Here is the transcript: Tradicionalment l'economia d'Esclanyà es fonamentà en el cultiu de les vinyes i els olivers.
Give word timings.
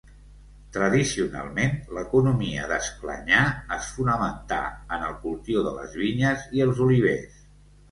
Tradicionalment 0.77 1.75
l'economia 1.97 2.63
d'Esclanyà 2.71 3.43
es 3.77 3.91
fonamentà 3.99 4.59
en 4.99 5.07
el 5.11 5.15
cultiu 5.29 5.63
de 5.71 5.77
les 5.79 5.97
vinyes 6.03 6.51
i 6.59 6.69
els 6.69 6.85
olivers. 6.91 7.41